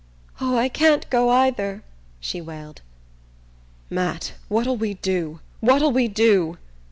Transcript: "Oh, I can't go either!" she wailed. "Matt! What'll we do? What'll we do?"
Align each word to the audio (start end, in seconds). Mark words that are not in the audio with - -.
"Oh, 0.39 0.57
I 0.57 0.67
can't 0.67 1.07
go 1.11 1.29
either!" 1.29 1.83
she 2.19 2.41
wailed. 2.41 2.81
"Matt! 3.87 4.33
What'll 4.49 4.75
we 4.75 4.95
do? 4.95 5.41
What'll 5.59 5.91
we 5.91 6.07
do?" 6.07 6.57